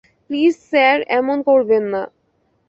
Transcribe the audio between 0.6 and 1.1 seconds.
sir,